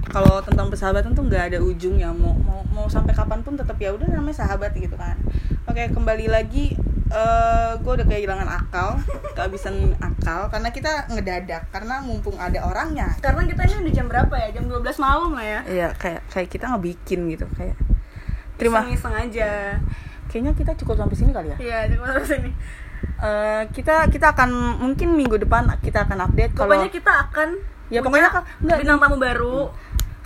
[0.05, 3.91] Kalau tentang persahabatan tuh nggak ada ujungnya mau mau mau sampai kapan pun tetap ya
[3.91, 5.19] udah namanya sahabat gitu kan.
[5.67, 6.75] Oke kembali lagi
[7.05, 8.97] eh gue udah kehilangan akal,
[9.37, 13.13] kehabisan akal karena kita ngedadak karena mumpung ada orangnya.
[13.21, 16.49] karena kita ini udah jam berapa ya jam 12 malam lah ya Iya kayak kayak
[16.49, 17.77] kita ngebikin gitu kayak.
[18.55, 18.87] Terima.
[18.87, 19.75] iseng aja
[20.25, 21.57] Kayaknya kita cukup sampai sini kali ya.
[21.61, 22.55] iya terima kasih nih
[23.15, 24.49] Eh, kita kita akan
[24.83, 27.49] mungkin minggu depan kita akan update kalau pokoknya kita akan
[27.85, 28.33] Ya, pokoknya
[28.65, 29.69] enggak, bintang tamu baru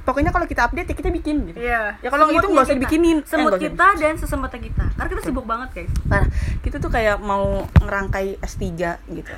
[0.09, 1.57] pokoknya kalau kita update ya kita bikin gitu.
[1.61, 2.01] Iya.
[2.01, 3.21] Ya, kalau itu nggak usah dibikinin.
[3.21, 4.85] Eh, Semut usah kita dan sesempatnya kita.
[4.97, 5.93] Karena kita sibuk banget, guys.
[6.09, 6.23] Nah,
[6.65, 8.65] kita tuh kayak mau ngerangkai S3
[9.05, 9.33] gitu.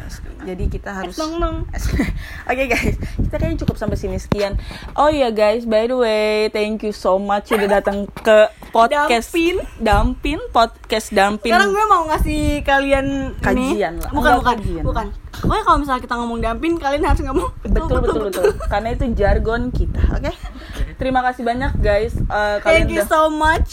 [0.47, 1.67] Jadi kita harus nong.
[2.49, 4.55] Oke guys, kita kayaknya cukup sampai sini sekian.
[4.95, 9.55] Oh iya guys, by the way, thank you so much udah datang ke podcast Dampin.
[9.77, 11.51] Dampin, podcast Dampin.
[11.51, 14.01] Sekarang gue mau ngasih kalian Kajian ini.
[14.01, 14.11] lah.
[14.11, 14.55] Bukan, bukan.
[14.57, 14.83] kajian.
[14.83, 15.05] Bukan.
[15.33, 19.61] Pokoknya kalau misalnya kita ngomong dampin, kalian harus ngomong betul betul betul, karena itu jargon
[19.69, 20.29] kita oke
[20.95, 23.69] terima kasih banyak guys Eh, kalian Thank you so much.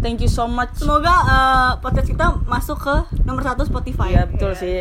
[0.00, 4.12] thank you so much Semoga eh, podcast kita masuk ke nomor satu Spotify.
[4.12, 4.80] Iya betul sih.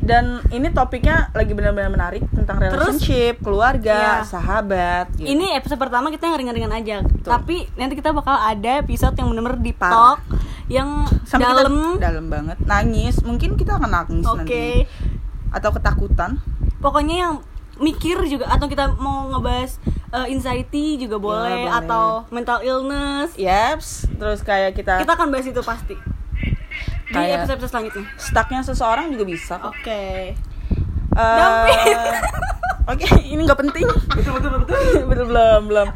[0.00, 4.26] Dan ini topiknya lagi benar-benar menarik tentang relationship, keluarga, Iya.
[4.26, 5.12] sahabat.
[5.14, 5.28] Gitu.
[5.28, 6.96] Ini episode pertama kita yang ringan-ringan aja.
[7.20, 9.28] Tapi nanti kita bakal ada episode yang
[9.60, 10.16] deep Parah.
[10.16, 10.20] talk
[10.66, 12.00] yang Sampai dalam.
[12.00, 13.20] dalam banget, nangis.
[13.20, 14.38] Mungkin kita akan nangis Oke.
[14.40, 14.64] nanti.
[15.50, 16.38] atau ketakutan
[16.78, 17.34] pokoknya yang
[17.80, 19.82] mikir juga atau kita mau ngebahas
[20.12, 21.78] uh, anxiety juga boleh, boleh.
[21.80, 25.96] atau mental illness Yaps, terus kayak kita, kita akan bahas itu pasti
[27.10, 29.70] di Kayak- episode selanjutnya stucknya seseorang juga bisa kok.
[29.72, 30.02] oke
[31.10, 31.98] Eh, Dampin.
[32.86, 33.82] Oke, ini nggak penting.
[34.14, 34.78] betul betul betul
[35.10, 35.88] betul belum belum.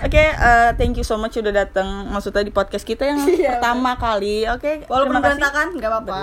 [0.00, 3.92] Oke, eh, thank you so much udah datang maksudnya di podcast kita yang Iya, pertama
[3.94, 4.44] kali.
[4.46, 5.36] Oke, walaupun terima kasih.
[5.36, 6.18] berantakan nggak apa-apa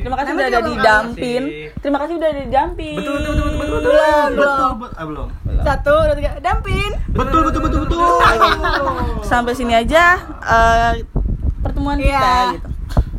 [0.00, 1.42] Terima kasih Namanya udah ada di Dampin.
[1.78, 2.96] Terima kasih udah ada di Dampin.
[2.96, 4.32] betul betul betul betul betul Belum, belum.
[4.32, 5.28] betul betul ah, belum
[5.62, 8.02] satu dua tiga dampin betul betul betul betul
[9.22, 10.92] Sampai sini aja eh,
[11.60, 12.56] pertemuan kita Iya.
[12.56, 12.68] gitu.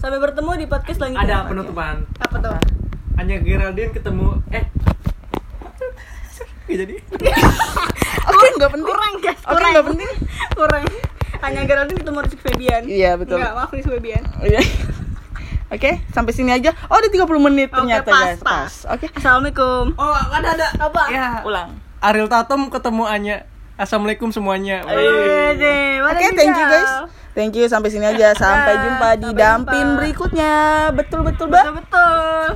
[0.04, 2.52] Sampai bertemu di podcast selanjutnya ada penutupan apa tuh
[3.16, 4.66] hanya Geraldine ketemu eh
[6.64, 6.96] Gak jadi
[8.32, 8.88] Oke, nggak penting.
[8.88, 10.12] kurang guys Oke, nggak penting.
[10.54, 10.84] kurang
[11.40, 13.36] hanya Geraldine ketemu Rizky Febian Iya, betul.
[13.36, 14.62] Enggak, maaf Rizky Febian Iya.
[15.68, 16.70] Oke, sampai sini aja.
[16.86, 18.40] Oh, udah 30 menit ternyata pas, guys.
[18.40, 18.74] pas.
[18.92, 19.10] Oke.
[19.12, 21.76] Assalamualaikum oh ada ada apa ya Ulang.
[22.00, 23.38] Ariel Tatum ketemu Anya
[23.74, 25.02] Assalamualaikum semuanya Oke,
[25.98, 26.92] mana thank you guys.
[27.34, 28.38] Thank you sampai sini aja.
[28.38, 29.98] Sampai Dadah, jumpa di sampai Dampin jumpa.
[29.98, 30.54] berikutnya.
[30.94, 31.64] Betul betul, Mbak.
[31.66, 32.48] betul betul